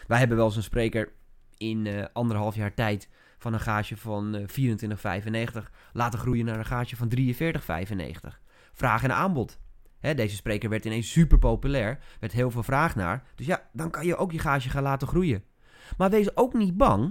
[0.08, 1.12] Wij hebben wel eens een spreker
[1.56, 6.64] in uh, anderhalf jaar tijd van een gage van uh, 24,95 laten groeien naar een
[6.64, 8.38] gage van 43,95.
[8.72, 9.58] Vraag en aanbod.
[9.98, 13.24] Hè, deze spreker werd ineens super populair, werd heel veel vraag naar.
[13.34, 15.44] Dus ja, dan kan je ook je gage gaan laten groeien.
[15.96, 17.02] Maar wees ook niet bang,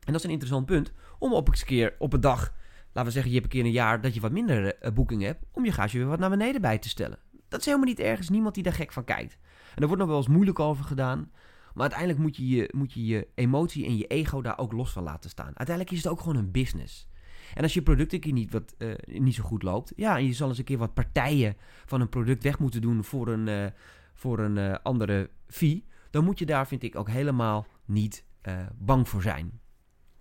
[0.00, 2.54] en dat is een interessant punt, om op een keer op een dag,
[2.92, 5.26] laten we zeggen, je hebt een keer een jaar dat je wat minder uh, boekingen
[5.26, 7.18] hebt, om je gage weer wat naar beneden bij te stellen.
[7.48, 9.38] Dat is helemaal niet ergens niemand die daar gek van kijkt.
[9.74, 11.30] En er wordt nog wel eens moeilijk over gedaan.
[11.74, 14.90] Maar uiteindelijk moet je je, moet je je emotie en je ego daar ook los
[14.90, 15.46] van laten staan.
[15.46, 17.08] Uiteindelijk is het ook gewoon een business.
[17.54, 20.24] En als je product een keer niet, wat, uh, niet zo goed loopt, ja, en
[20.24, 23.46] je zal eens een keer wat partijen van een product weg moeten doen voor een,
[23.46, 23.66] uh,
[24.14, 28.66] voor een eh, andere fee, dan moet je daar, vind ik, ook helemaal niet eh,
[28.78, 29.60] bang voor zijn.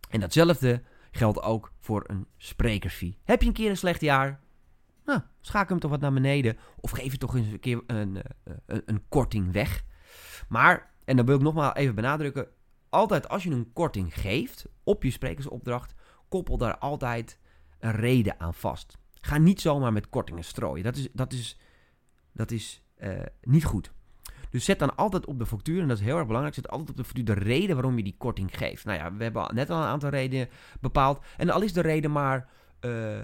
[0.10, 3.18] En datzelfde geldt ook voor een sprekersfee.
[3.24, 4.40] Heb je een keer een slecht jaar?
[5.06, 6.58] Nou, schakel hem toch wat naar beneden.
[6.80, 8.22] Of geef je toch eens een keer een,
[8.66, 9.84] een korting weg.
[10.50, 12.48] Maar, en dan wil ik nogmaals even benadrukken.
[12.90, 15.94] Altijd als je een korting geeft op je sprekersopdracht,
[16.28, 17.40] koppel daar altijd
[17.80, 18.98] een reden aan vast.
[19.22, 20.84] Ga niet zomaar met kortingen strooien.
[20.84, 21.58] Dat is, dat is,
[22.32, 23.92] dat is uh, niet goed.
[24.50, 26.90] Dus zet dan altijd op de factuur, en dat is heel erg belangrijk, zet altijd
[26.90, 28.86] op de factuur de reden waarom je die korting geeft.
[28.86, 30.50] Nou ja, we hebben net al een aantal redenen
[30.82, 31.26] bepaald.
[31.38, 32.50] En al is de reden maar
[32.82, 33.24] uh, uh,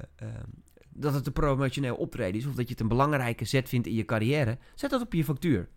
[0.89, 3.93] dat het een promotioneel optreden is, of dat je het een belangrijke zet vindt in
[3.93, 5.69] je carrière, zet dat op je factuur.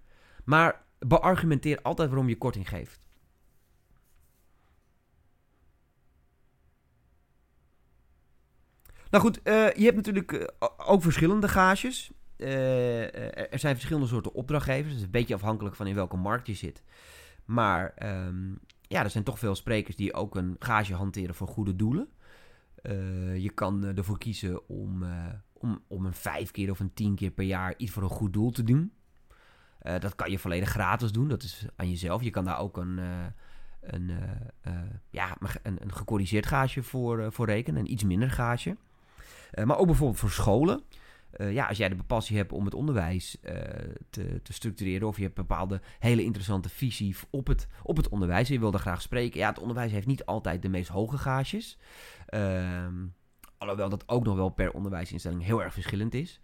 [0.45, 3.01] Maar beargumenteer altijd waarom je korting geeft.
[9.11, 12.11] Nou goed, uh, je hebt natuurlijk uh, ook verschillende gages.
[12.37, 14.89] Uh, er zijn verschillende soorten opdrachtgevers.
[14.89, 16.83] Het is een beetje afhankelijk van in welke markt je zit.
[17.45, 17.95] Maar
[18.27, 22.09] um, ja, er zijn toch veel sprekers die ook een gage hanteren voor goede doelen.
[23.37, 25.05] je kan ervoor kiezen om,
[25.53, 28.33] om, om een vijf keer of een tien keer per jaar iets voor een goed
[28.33, 28.93] doel te doen.
[29.99, 31.29] Dat kan je volledig gratis doen.
[31.29, 32.23] Dat is aan jezelf.
[32.23, 33.01] Je kan daar ook een,
[33.81, 34.11] een,
[35.11, 37.81] ja, een, een gecorrigeerd gage voor, voor rekenen.
[37.81, 38.35] Een iets minder.
[38.37, 40.83] Uh, maar ook bijvoorbeeld voor scholen.
[41.39, 43.37] Ja, als jij de passie hebt om het onderwijs
[44.11, 48.49] te, te, structureren, of je hebt bepaalde hele interessante visie op het, op het onderwijs
[48.49, 49.41] en je wil daar graag spreken.
[49.41, 51.79] Ja, het onderwijs heeft niet altijd de meest hoge gages.
[52.27, 52.95] Ehm,
[53.59, 56.41] alhoewel dat ook nog wel per onderwijsinstelling heel erg verschillend is.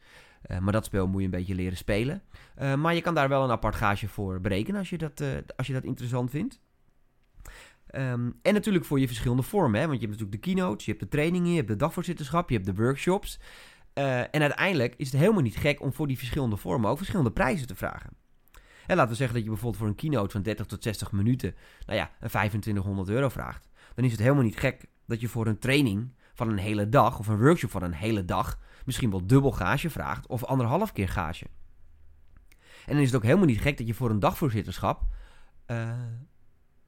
[0.61, 2.23] Maar dat spel moet je een beetje leren spelen.
[2.77, 5.23] maar je kan daar wel een apart gage voor berekenen als je dat,
[5.57, 6.61] als je dat interessant vindt.
[7.95, 9.81] Um, en natuurlijk voor je verschillende vormen.
[9.81, 9.87] Hè?
[9.87, 12.55] Want je hebt natuurlijk de keynotes, je hebt de trainingen, je hebt de dagvoorzitterschap, je
[12.55, 13.41] hebt de workshops.
[13.95, 17.67] En uiteindelijk is het helemaal niet gek om voor die verschillende vormen ook verschillende prijzen
[17.67, 18.11] te vragen.
[18.87, 21.55] En laten we zeggen dat je bijvoorbeeld voor een keynote van 30 tot 60 minuten,
[21.87, 23.69] nou ja, een 2500 euro vraagt.
[23.95, 27.19] Dan is het helemaal niet gek dat je voor een training van een hele dag
[27.19, 31.09] of een workshop van een hele dag misschien wel dubbel gage vraagt of anderhalf keer
[31.09, 31.47] gage.
[32.87, 35.05] En dan is het ook helemaal niet gek dat je voor een dagvoorzitterschap
[35.67, 35.93] uh,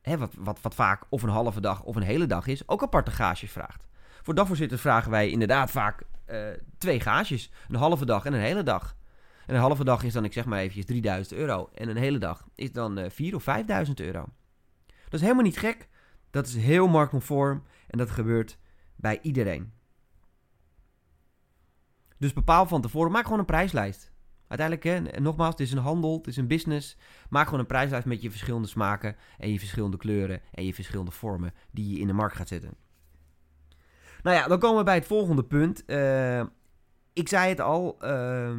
[0.03, 2.83] hè, wat, wat, wat vaak of een halve dag of een hele dag is, ook
[2.83, 3.87] aparte gages vraagt.
[4.23, 7.51] Voor dagvoorzitters vragen wij inderdaad vaak uh, twee gages.
[7.69, 8.97] Een halve dag en een hele dag.
[9.47, 11.71] En een halve dag is dan, ik zeg maar eventjes, 3000 euro.
[11.75, 14.25] En een hele dag is dan uh, 4 of 5000 euro.
[14.87, 15.89] Dat is helemaal niet gek.
[16.31, 18.59] Dat is heel marktconform en dat gebeurt
[18.97, 19.73] bij iedereen.
[22.19, 24.13] Dus bepaal van tevoren, maak gewoon een prijslijst.
[24.49, 26.97] Uiteindelijk, hè, nogmaals, het is een handel, het is een business.
[27.29, 31.11] Maak gewoon een prijslijst met je verschillende smaken en je verschillende kleuren en je verschillende
[31.11, 32.75] vormen die je in de markt gaat zetten.
[34.23, 35.83] Nou ja, dan komen we bij het volgende punt.
[35.87, 36.43] Uh,
[37.13, 38.53] ik zei het al, uh,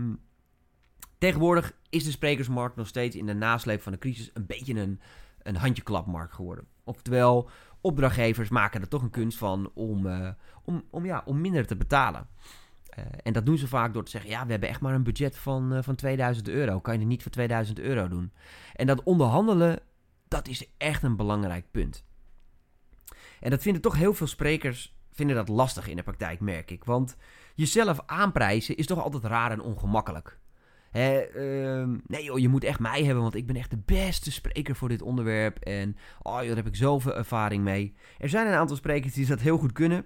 [1.17, 5.01] tegenwoordig is de sprekersmarkt nog steeds in de nasleep van de crisis een beetje een,
[5.41, 6.67] een handjeklapmarkt geworden.
[6.83, 7.49] Oftewel,
[7.81, 10.29] opdrachtgevers maken er toch een kunst van om, uh,
[10.63, 12.27] om, om, ja, om minder te betalen.
[12.99, 15.03] Uh, en dat doen ze vaak door te zeggen: ja, we hebben echt maar een
[15.03, 16.79] budget van, uh, van 2000 euro.
[16.79, 18.33] Kan je het niet voor 2000 euro doen?
[18.73, 19.79] En dat onderhandelen,
[20.27, 22.05] dat is echt een belangrijk punt.
[23.39, 26.83] En dat vinden toch heel veel sprekers vinden dat lastig in de praktijk, merk ik.
[26.83, 27.15] Want
[27.55, 30.39] jezelf aanprijzen is toch altijd raar en ongemakkelijk.
[30.91, 34.31] Hè, uh, nee joh, je moet echt mij hebben, want ik ben echt de beste
[34.31, 35.57] spreker voor dit onderwerp.
[35.57, 37.95] En oh joh, daar heb ik zoveel ervaring mee.
[38.17, 40.05] Er zijn een aantal sprekers die dat heel goed kunnen.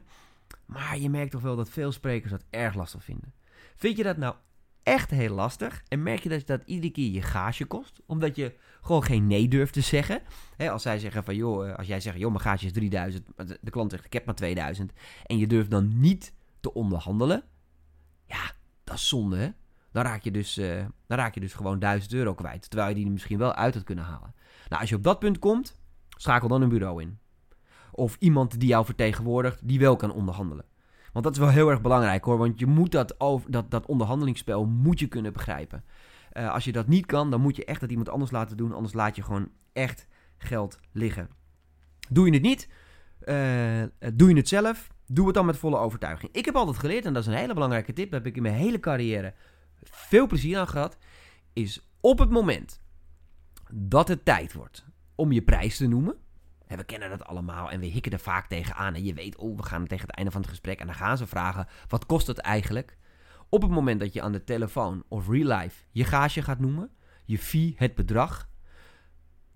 [0.65, 3.33] Maar je merkt toch wel dat veel sprekers dat erg lastig vinden.
[3.75, 4.35] Vind je dat nou
[4.83, 5.83] echt heel lastig?
[5.87, 8.01] En merk je dat dat iedere keer je gage kost?
[8.05, 10.21] Omdat je gewoon geen nee durft te zeggen.
[10.57, 13.25] als zij zeggen van joh, eh, als jij zegt joh, mijn gage is 3000.
[13.61, 14.91] De klant zegt ik heb maar 2000.
[15.25, 17.43] En je durft dan niet te onderhandelen.
[18.25, 18.51] Ja,
[18.83, 19.49] dat is zonde hè.
[19.91, 22.69] Dan raak je dus, uh, dan raak je dus gewoon 1000 euro kwijt.
[22.69, 24.33] Terwijl je die misschien wel uit had kunnen halen.
[24.67, 27.19] Nou, als je op dat punt komt, schakel dan een bureau in.
[27.99, 30.65] Of iemand die jou vertegenwoordigt, die wel kan onderhandelen.
[31.13, 32.37] Want dat is wel heel erg belangrijk hoor.
[32.37, 35.83] Want je moet dat, over, dat, dat onderhandelingsspel moet je kunnen begrijpen.
[36.33, 38.73] Uh, als je dat niet kan, dan moet je echt dat iemand anders laten doen.
[38.73, 40.07] Anders laat je gewoon echt
[40.37, 41.29] geld liggen.
[42.09, 42.69] Doe je het niet,
[43.23, 43.83] uh,
[44.13, 46.31] doe je het zelf, doe het dan met volle overtuiging.
[46.31, 48.41] Ik heb altijd geleerd, en dat is een hele belangrijke tip, daar heb ik in
[48.41, 49.33] mijn hele carrière
[49.83, 50.97] veel plezier aan gehad,
[51.53, 52.81] is op het moment
[53.71, 54.85] dat het tijd wordt
[55.15, 56.15] om je prijs te noemen,
[56.77, 58.95] we kennen dat allemaal en we hikken er vaak tegenaan.
[58.95, 61.17] En je weet, oh, we gaan tegen het einde van het gesprek en dan gaan
[61.17, 62.97] ze vragen: wat kost het eigenlijk?
[63.49, 66.91] Op het moment dat je aan de telefoon of real life je gage gaat noemen,
[67.25, 68.49] je fee, het bedrag,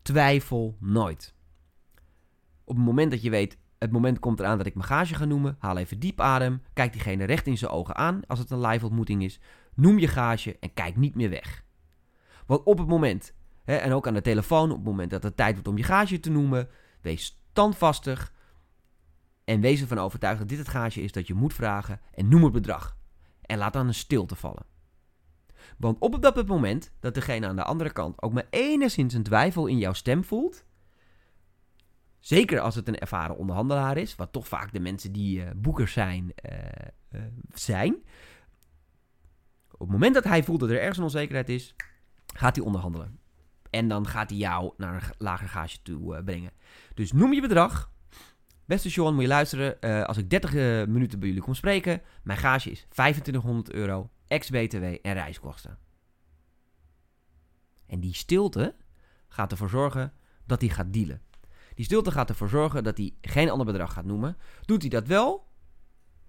[0.02, 1.36] twijfel nooit.
[2.63, 5.26] Op het moment dat je weet, het moment komt eraan dat ik mijn gage ga
[5.26, 8.62] noemen, haal even diep adem, kijk diegene recht in zijn ogen aan als het een
[8.62, 9.39] live ontmoeting is,
[9.73, 11.63] noem je gage en kijk niet meer weg.
[12.45, 15.38] Want op het moment, hè, en ook aan de telefoon, op het moment dat het
[15.38, 16.69] tijd wordt om je gage te noemen,
[17.04, 18.34] wees standvastig
[19.44, 22.44] en wees ervan overtuigd dat dit het gage is dat je moet vragen en noem
[22.44, 22.98] het bedrag.
[23.42, 24.66] En laat dan een stilte vallen.
[25.78, 29.68] Want op dat moment dat degene aan de andere kant ook maar enigszins een twijfel
[29.68, 30.66] in jouw stem voelt,
[32.20, 35.94] zeker als het een ervaren onderhandelaar is, wat toch vaak de mensen die uh, boekers
[35.94, 36.58] zijn, uh,
[37.12, 37.22] uh,
[37.54, 37.96] zijn.
[39.72, 41.76] Op het moment dat hij voelt dat er ergens een onzekerheid is,
[42.26, 43.20] gaat hij onderhandelen.
[43.73, 46.51] En dan gaat hij jou naar een lager gage toe brengen.
[46.93, 47.91] Dus noem je bedrag.
[48.65, 49.79] Beste Sean, moet je luisteren.
[50.07, 50.53] als ik 30
[50.88, 55.77] minuten bij jullie kom spreken, mijn gage is 2500 euro ex-BTW en reiskosten.
[57.86, 58.75] En die stilte
[59.27, 60.13] gaat ervoor zorgen
[60.45, 61.21] dat hij gaat dealen.
[61.75, 64.38] Die stilte gaat ervoor zorgen dat hij geen ander bedrag gaat noemen.
[64.65, 65.47] Doet hij dat wel,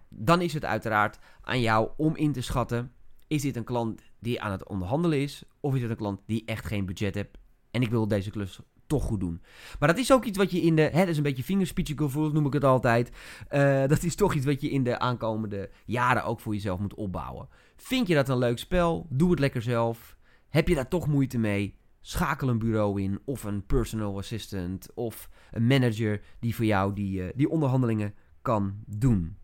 [0.08, 2.92] dan is het uiteraard aan jou om in te schatten:
[3.34, 6.42] is dit een klant die aan het onderhandelen is, of is het een klant die
[6.46, 7.38] echt geen budget heeft
[7.70, 9.42] en ik wil deze klus toch goed doen.
[9.78, 10.82] Maar dat is ook iets wat je in de.
[10.82, 13.10] Hè, dat is een beetje fingerspitsengevoel, noem ik het altijd.
[13.50, 16.94] Uh, dat is toch iets wat je in de aankomende jaren ook voor jezelf moet
[16.94, 17.48] opbouwen.
[17.76, 19.06] Vind je dat een leuk spel?
[19.10, 20.16] Doe het lekker zelf.
[20.48, 21.78] Heb je daar toch moeite mee?
[22.00, 27.20] Schakel een bureau in, of een personal assistant, of een manager die voor jou die,
[27.20, 29.36] uh, die onderhandelingen kan doen.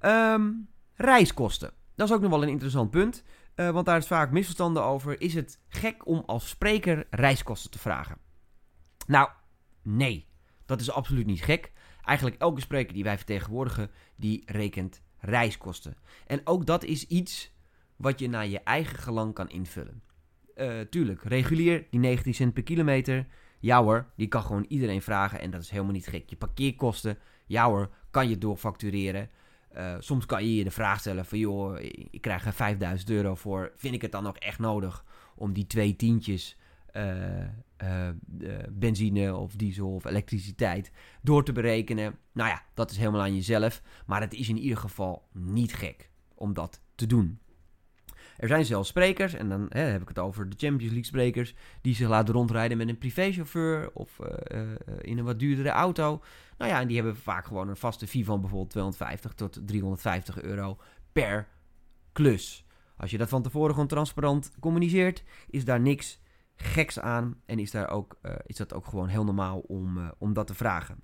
[0.00, 1.72] Um, reiskosten.
[1.94, 3.24] Dat is ook nog wel een interessant punt.
[3.56, 5.20] Uh, want daar is vaak misverstanden over.
[5.20, 8.18] Is het gek om als spreker reiskosten te vragen?
[9.06, 9.28] Nou,
[9.82, 10.26] nee.
[10.66, 11.72] Dat is absoluut niet gek.
[12.04, 15.96] Eigenlijk elke spreker die wij vertegenwoordigen, die rekent reiskosten.
[16.26, 17.52] En ook dat is iets
[17.96, 20.02] wat je naar je eigen gelang kan invullen.
[20.56, 23.26] Uh, tuurlijk, regulier, die 19 cent per kilometer.
[23.60, 26.30] Ja hoor, die kan gewoon iedereen vragen en dat is helemaal niet gek.
[26.30, 29.30] Je parkeerkosten, ja hoor, kan je doorfactureren.
[29.76, 33.34] Uh, soms kan je je de vraag stellen van joh, ik krijg er 5000 euro
[33.34, 33.72] voor.
[33.76, 36.56] Vind ik het dan ook echt nodig om die twee tientjes
[36.92, 37.40] uh,
[37.82, 38.08] uh,
[38.70, 40.90] benzine of diesel of elektriciteit
[41.22, 42.18] door te berekenen?
[42.32, 43.82] Nou ja, dat is helemaal aan jezelf.
[44.06, 47.38] Maar het is in ieder geval niet gek om dat te doen.
[48.36, 51.54] Er zijn zelfs sprekers, en dan hè, heb ik het over de Champions League sprekers,
[51.80, 54.68] die zich laten rondrijden met een privéchauffeur of uh, uh,
[55.00, 56.22] in een wat duurdere auto.
[56.58, 60.42] Nou ja, en die hebben vaak gewoon een vaste fee van bijvoorbeeld 250 tot 350
[60.42, 60.78] euro
[61.12, 61.48] per
[62.12, 62.64] klus.
[62.96, 66.20] Als je dat van tevoren gewoon transparant communiceert, is daar niks
[66.56, 70.32] geks aan en is, daar ook, uh, is dat ook gewoon heel normaal om, om
[70.32, 71.02] dat te vragen.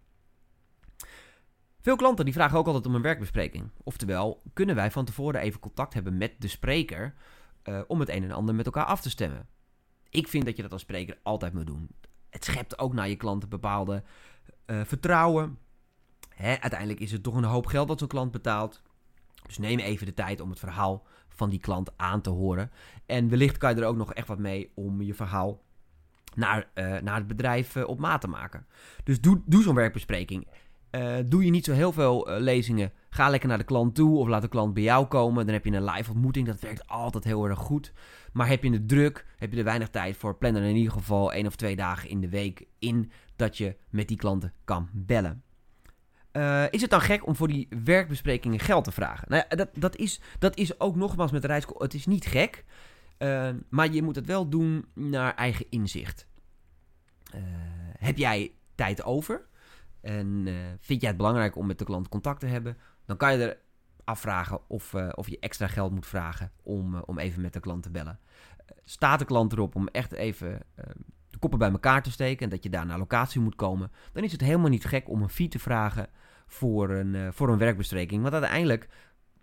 [1.81, 3.71] Veel klanten die vragen ook altijd om een werkbespreking.
[3.83, 7.15] Oftewel, kunnen wij van tevoren even contact hebben met de spreker
[7.65, 9.49] uh, om het een en ander met elkaar af te stemmen?
[10.11, 11.89] Ik vind dat je dat als spreker altijd moet doen.
[12.31, 14.03] Het schept ook naar je klanten bepaalde
[14.67, 15.59] uh, vertrouwen.
[16.29, 18.83] Hè, uiteindelijk is het toch een hoop geld dat zo'n klant betaalt.
[19.47, 22.71] Dus neem even de tijd om het verhaal van die klant aan te horen.
[23.07, 25.63] En wellicht kan je er ook nog echt wat mee om je verhaal
[26.35, 28.67] naar, uh, naar het bedrijf op maat te maken.
[29.05, 30.47] Dus doe, doe zo'n werkbespreking.
[30.91, 34.19] Uh, doe je niet zo heel veel uh, lezingen, ga lekker naar de klant toe
[34.19, 35.45] of laat de klant bij jou komen.
[35.45, 37.93] Dan heb je een live ontmoeting, dat werkt altijd heel erg goed.
[38.33, 40.93] Maar heb je het druk, heb je er weinig tijd voor, plan er in ieder
[40.93, 44.89] geval één of twee dagen in de week in dat je met die klanten kan
[44.93, 45.43] bellen.
[46.33, 49.27] Uh, is het dan gek om voor die werkbesprekingen geld te vragen?
[49.29, 51.65] Nou ja, dat, dat, is, dat is ook nogmaals met de reis.
[51.79, 52.65] Het is niet gek,
[53.69, 56.27] maar je moet het wel doen naar eigen inzicht.
[57.99, 59.49] heb jij tijd over?
[60.01, 63.33] En uh, vind jij het belangrijk om met de klant contact te hebben, dan kan
[63.33, 63.59] je er
[64.05, 67.61] afvragen of, uh, of je extra geld moet vragen om, uh, om even met de
[67.61, 68.19] klant te bellen.
[68.85, 70.63] staat de klant erop om echt even
[71.31, 74.25] de koppen bij elkaar te steken en dat je daar naar locatie moet komen, dan
[74.25, 76.09] is het helemaal niet gek om een fee te vragen
[76.47, 78.23] voor een, voor een werkbespreking.
[78.23, 78.89] Want uiteindelijk,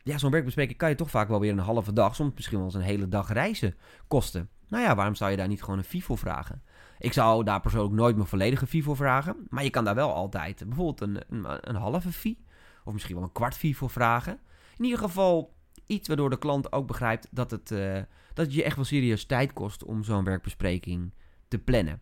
[0.04, 2.66] ja, zo'n werkbespreking kan je toch vaak wel weer een halve dag, soms misschien wel
[2.66, 3.76] eens een hele dag reizen
[4.08, 4.50] kosten.
[4.68, 6.62] Nou ja, waarom zou je daar niet gewoon een fee voor vragen?
[7.00, 9.36] Ik zou daar persoonlijk nooit mijn volledige fee voor vragen.
[9.50, 12.38] Maar je kan daar wel altijd bijvoorbeeld een, een, een halve fee.
[12.84, 14.40] Of misschien wel een kwart fee voor vragen.
[14.78, 15.56] In ieder geval
[15.86, 17.98] iets waardoor de klant ook begrijpt dat het, uh,
[18.34, 21.14] dat je echt wel serieus tijd kost om zo'n werkbespreking
[21.48, 22.02] te plannen.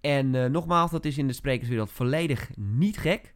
[0.00, 3.34] En uh, nogmaals, dat is in de sprekerswereld volledig niet gek.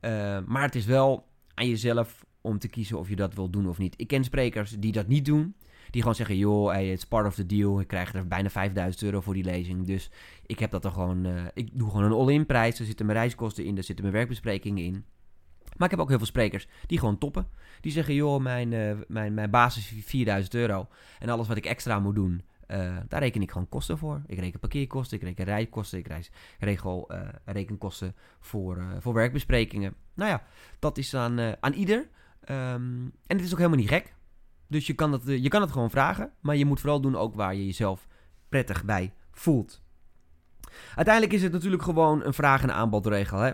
[0.00, 3.68] Uh, maar het is wel aan jezelf om te kiezen of je dat wil doen
[3.68, 3.94] of niet.
[3.96, 5.54] Ik ken sprekers die dat niet doen.
[5.90, 7.80] Die gewoon zeggen, joh, hey, it's part of the deal.
[7.80, 9.86] Ik krijg er bijna 5000 euro voor die lezing.
[9.86, 10.10] Dus
[10.46, 11.26] ik heb dat er gewoon...
[11.26, 12.78] Uh, ik doe gewoon een all-in prijs.
[12.78, 15.04] Er zitten mijn reiskosten in, er zitten mijn werkbesprekingen in.
[15.76, 17.46] Maar ik heb ook heel veel sprekers die gewoon toppen.
[17.80, 20.88] Die zeggen, joh, mijn, uh, mijn, mijn basis is 4000 euro.
[21.18, 24.22] En alles wat ik extra moet doen, uh, daar reken ik gewoon kosten voor.
[24.26, 29.94] Ik reken parkeerkosten, ik reken rijkosten, ik reis, regel uh, rekenkosten voor, voor werkbesprekingen.
[30.14, 30.42] Nou ja,
[30.78, 31.98] dat is aan, aan ieder.
[32.50, 34.14] Um, en het is ook helemaal niet gek.
[34.72, 37.34] Dus je kan, het, je kan het gewoon vragen, maar je moet vooral doen ook
[37.34, 38.08] waar je jezelf
[38.48, 39.82] prettig bij voelt.
[40.94, 43.38] Uiteindelijk is het natuurlijk gewoon een vraag- en aanbodregel.
[43.38, 43.52] Hè?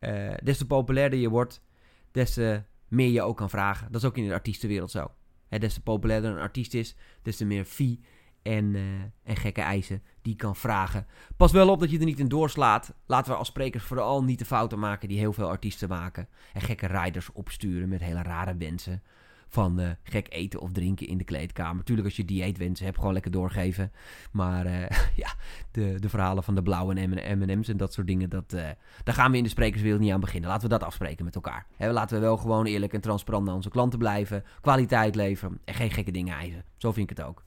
[0.00, 1.62] Uh, des te populairder je wordt,
[2.10, 3.92] des te meer je ook kan vragen.
[3.92, 5.10] Dat is ook in de artiestenwereld zo.
[5.48, 8.00] Hè, des te populairder een artiest is, des te meer fee
[8.42, 8.82] en, uh,
[9.22, 11.06] en gekke eisen die kan vragen.
[11.36, 12.94] Pas wel op dat je er niet in doorslaat.
[13.06, 16.28] Laten we als sprekers vooral niet de fouten maken die heel veel artiesten maken.
[16.52, 19.02] En gekke riders opsturen met hele rare wensen
[19.50, 21.84] van uh, gek eten of drinken in de kleedkamer.
[21.84, 23.92] Tuurlijk, als je dieetwensen hebt, gewoon lekker doorgeven.
[24.32, 24.88] Maar uh,
[25.22, 25.34] ja,
[25.70, 28.68] de, de verhalen van de blauwe M&M's en dat soort dingen, dat, uh,
[29.04, 30.50] daar gaan we in de sprekerswereld niet aan beginnen.
[30.50, 31.66] Laten we dat afspreken met elkaar.
[31.78, 34.44] Laten we wel gewoon eerlijk en transparant naar onze klanten blijven.
[34.60, 36.64] Kwaliteit leveren en geen gekke dingen eisen.
[36.76, 37.44] Zo vind ik het ook.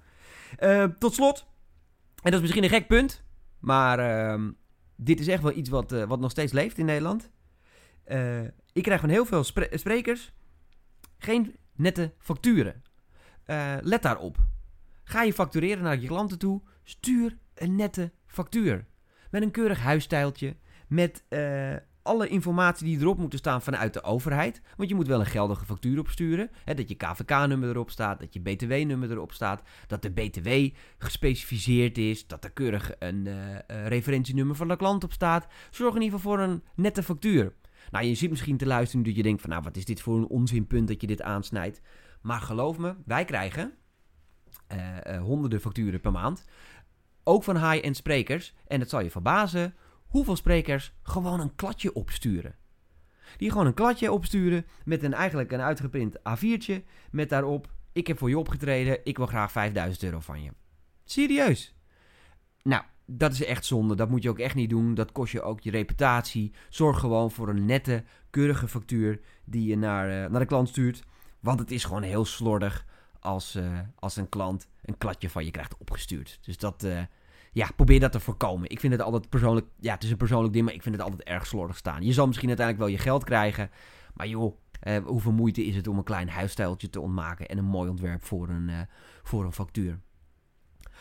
[0.99, 1.45] tot slot,
[2.21, 3.23] en dat is misschien een gek punt,
[3.59, 4.51] maar ehm,
[4.95, 7.29] dit is echt wel iets wat, wat nog steeds leeft in Nederland.
[8.73, 10.33] ik krijg van heel veel spre sprekers
[11.23, 12.83] geen nette facturen.
[13.45, 14.37] Uh, let daarop.
[15.03, 18.85] Ga je factureren naar je klanten toe, stuur een nette factuur.
[19.31, 20.55] Met een keurig huisstijltje,
[20.87, 24.61] met uh, alle informatie die erop moeten staan vanuit de overheid.
[24.77, 26.49] Want je moet wel een geldige factuur opsturen.
[26.65, 30.49] Hè, dat je KVK-nummer erop staat, dat je BTW-nummer erop staat, dat de BTW
[30.97, 33.57] gespecificeerd is, dat er keurig een uh,
[33.87, 35.47] referentienummer van de klant op staat.
[35.71, 37.53] Zorg in ieder geval voor een nette factuur.
[37.93, 40.17] Nou, je zit misschien te luisteren dat je denkt van, nou, wat is dit voor
[40.17, 41.81] een onzinpunt dat je dit aansnijdt.
[42.21, 43.73] Maar geloof me, wij krijgen
[44.71, 46.45] uh, uh, honderden facturen per maand.
[47.23, 48.53] Ook van high-end sprekers.
[48.67, 49.75] En het zal je verbazen
[50.07, 52.55] hoeveel sprekers gewoon een kladje opsturen.
[53.37, 56.83] Die gewoon een kladje opsturen met een, eigenlijk een uitgeprint A4'tje.
[57.11, 60.51] Met daarop, ik heb voor je opgetreden, ik wil graag 5000 euro van je.
[61.03, 61.75] Serieus.
[62.61, 63.95] Nou, dat is echt zonde.
[63.95, 64.93] Dat moet je ook echt niet doen.
[64.93, 66.53] Dat kost je ook je reputatie.
[66.69, 71.03] Zorg gewoon voor een nette, keurige factuur die je naar, uh, naar de klant stuurt.
[71.39, 72.85] Want het is gewoon heel slordig
[73.19, 76.39] als, uh, als een klant een kladje van je krijgt opgestuurd.
[76.41, 77.01] Dus dat, uh,
[77.51, 78.69] ja, probeer dat te voorkomen.
[78.69, 81.03] Ik vind het altijd persoonlijk, ja, het is een persoonlijk ding, maar ik vind het
[81.03, 82.03] altijd erg slordig staan.
[82.03, 83.69] Je zal misschien uiteindelijk wel je geld krijgen,
[84.13, 84.57] maar joh,
[85.05, 88.49] hoeveel moeite is het om een klein huisstijltje te ontmaken en een mooi ontwerp voor
[88.49, 88.87] een,
[89.23, 89.99] voor een factuur.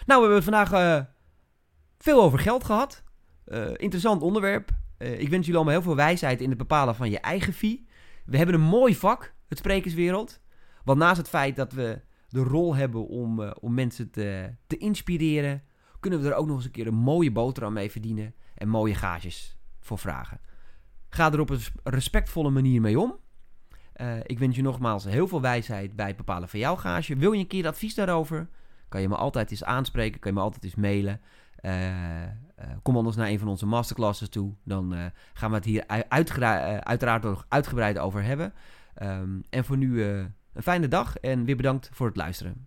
[0.06, 1.06] Nou, we hebben vandaag
[2.02, 3.02] veel over geld gehad.
[3.46, 4.70] Uh, interessant onderwerp.
[4.98, 7.86] Uh, ik wens jullie allemaal heel veel wijsheid in het bepalen van je eigen fee.
[8.24, 10.40] We hebben een mooi vak, het sprekerswereld.
[10.84, 14.76] Want naast het feit dat we de rol hebben om, uh, om mensen te, te
[14.76, 15.62] inspireren,
[16.00, 18.94] kunnen we er ook nog eens een keer een mooie boterham mee verdienen en mooie
[18.94, 20.40] gages voor vragen.
[21.08, 23.18] Ga er op een respectvolle manier mee om.
[24.22, 27.16] ik wens je nogmaals heel veel wijsheid bij het bepalen van jouw gage.
[27.16, 28.48] Wil je een keer advies daarover?
[28.88, 31.20] Kan je me altijd eens aanspreken, kan je me altijd eens mailen.
[31.62, 32.28] Uh, uh,
[32.82, 34.54] kom anders naar een van onze masterclasses toe.
[34.64, 35.84] Dan uh, gaan we het hier
[36.82, 38.52] uiteraard nog uitgebreid over hebben.
[39.02, 42.66] Um, en voor nu een fijne dag en weer bedankt voor het luisteren.